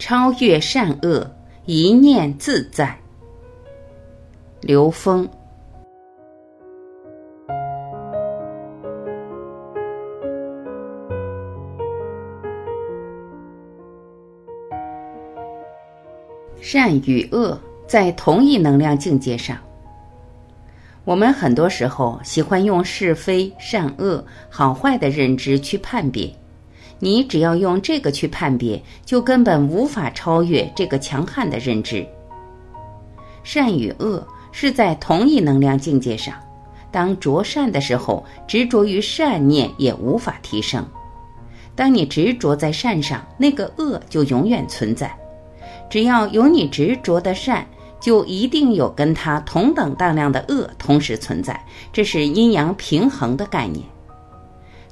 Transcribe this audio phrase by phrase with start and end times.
[0.00, 1.30] 超越善恶，
[1.66, 2.98] 一念自在。
[4.62, 5.28] 刘峰。
[16.62, 19.58] 善与恶在同一能量境界上。
[21.04, 26.32] 我们很多时候喜欢用是非、善恶、好坏的认知去判别，
[27.00, 32.06] 你只要用这个去判别，就根本无法超越这个强悍的认知。
[33.42, 36.34] 善与恶是在同一能量境界上，
[36.92, 40.84] 当着善的时候，执着于善念也无法提升；
[41.74, 45.12] 当你执着在善上，那个恶就永远存在。
[45.90, 47.66] 只要有你执着的善。
[48.00, 51.62] 就一定有跟它同等当量的恶同时存在，
[51.92, 53.84] 这是阴阳平衡的概念。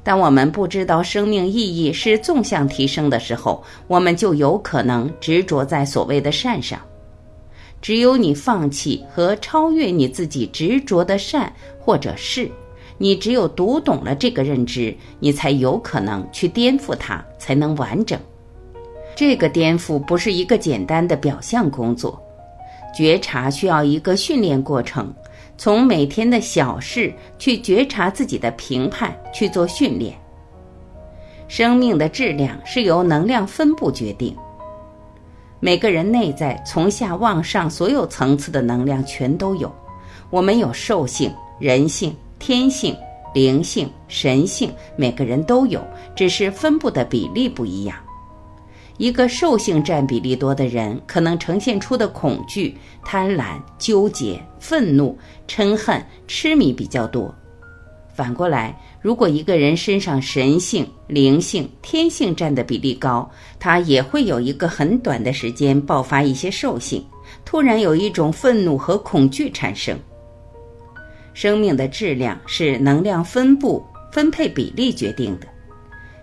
[0.08, 6.80] 当我们不知道生命意义是纵向提升的时候，我们就有可能执着在所谓的善上。
[7.82, 12.50] 只有你放弃和超越你自己执着的善或者是，
[12.96, 18.18] 你只有读懂了这个认知，你才有可能去颠覆它，才能完整。
[19.14, 22.18] 这个颠覆不是一个简单的表象工作。
[22.96, 25.12] 觉察需要一个训练过程，
[25.58, 30.16] 从每天的小事去觉察自己的评判去做训练。
[31.48, 34.34] 生命的质量是由能量分布决定。
[35.58, 39.74] 每个人内在从下往上所有层次的能量全都有。
[40.30, 42.96] 我们有兽性、人性、天性、
[43.34, 47.96] 灵性、神性，每个人都有，只是分布的比例不一样。
[48.98, 57.34] 一个兽性占比例多的人，可能呈现出的恐惧、贪婪、纠结、愤怒、嗔恨、痴迷比较多。
[58.12, 67.06] 反过来，如果一个人身上神性、灵性、天性占的比例高，他也会有一个很短的时间爆发一些兽性，
[67.44, 69.96] 突然有一种愤怒和恐惧产生。
[71.32, 75.46] 生命的质量是能量分布分配比例决定的。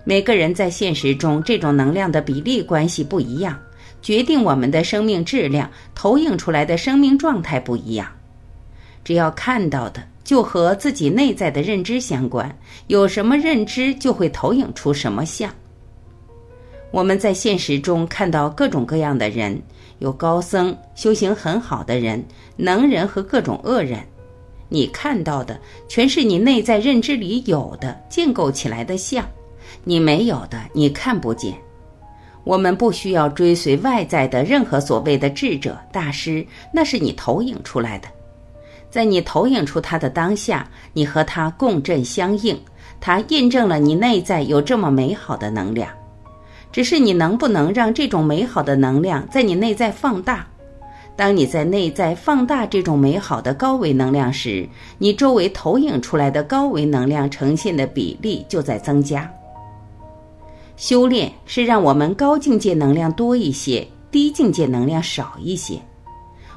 [0.07, 3.59] 每个人在现实中这种能量的比例关系不一样，
[4.03, 8.07] 决定我们的生命质量，投影出来的生命状态不一样。
[9.03, 12.55] 只要看到的就和自己内在的认知相关，
[12.85, 15.51] 有什么认知就会投影出什么相。
[16.91, 19.59] 我们在现实中看到各种各样的人，
[19.97, 22.23] 有高僧、修行很好的人、
[22.55, 23.99] 能人和各种恶人，
[24.69, 29.27] 你看到的全是你内在认知里有的建构起来的相。
[29.83, 31.53] 你没有的，你看不见。
[32.43, 38.07] 我们不需要追随外在的任何所谓的智者大师，那是你投影出来的。
[38.91, 42.57] 在你投影出他的当下，你和他共振相应，
[43.01, 45.89] 他印证了你内在有这么美好的能量。
[46.71, 50.45] 只是你能不能让这种美好的能量在你内在放大？
[51.15, 59.31] 当你在内在放大这种美好的高维能量时，你周围投影出来的高维能量呈现的比例就在增加。
[60.77, 65.79] 修炼是让我们高境界能量多一些，低境界能量少一些。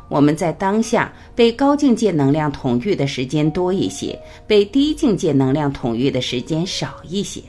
[0.08, 7.42] 我们在当下被高境界能量统御的时间多一些，被低境界能量统御的时间少一些。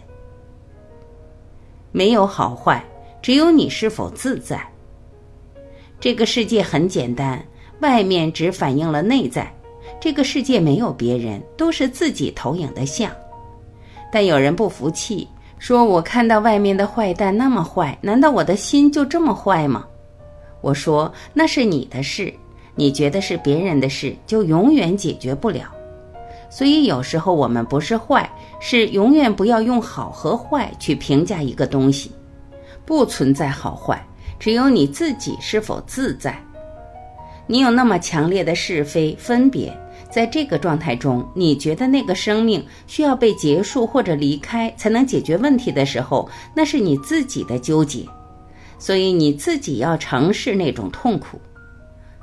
[1.92, 2.84] 没有好坏，
[3.22, 4.62] 只有你是否自在。
[6.00, 7.44] 这个世界很简单，
[7.80, 9.52] 外面只反映了内在。
[10.00, 13.12] 这个世界没有别人，都是自己投影的像。
[14.12, 15.28] 但有人不服气。
[15.60, 19.86] 说我看到外面的坏蛋那么坏，难道我的心就这么坏吗？
[20.62, 22.34] 我说那是你的事，
[22.76, 25.66] 你觉得是别人的事，就永远解决不了。
[26.50, 28.28] 所以有时候我们不是坏，
[28.62, 32.12] 是永远不要用好和坏去评价一个东西，
[32.86, 34.02] 不存在好坏，
[34.40, 36.42] 只有你自己是否自在。
[37.46, 39.78] 你有那么强烈的是非分别。
[40.10, 48.04] 在这个状态中，你觉得那个生命需要被结束或者离开才能解决问题的时候，那是你自己的纠结，
[48.80, 51.40] 所以你自己要尝试那种痛苦。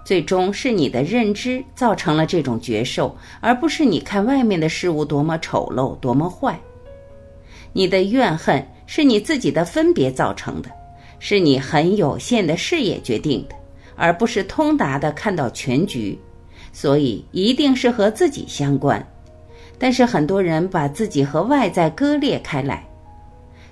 [0.05, 6.59] 最终是你的认知造成了这种觉受，而不是你看外面的事物多么丑陋、多么坏。
[7.73, 10.71] 你的怨恨是你自己的分别造成的，
[11.19, 13.55] 是你很有限的视野决定的，
[13.97, 16.19] 而不是通达的看到全局。
[16.77, 19.03] 所以一定是和自己相关，
[19.79, 22.87] 但是很多人把自己和外在割裂开来，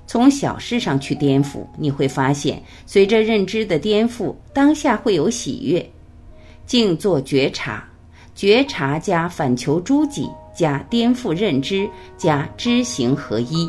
[0.06, 5.86] 从小事上去颠覆，你会发现，随着认知的颠覆，当下会有喜悦。
[6.64, 7.86] 静坐觉察，
[8.34, 10.26] 觉察加反求诸己
[10.56, 11.86] 加颠覆认知
[12.16, 13.68] 加知行合一。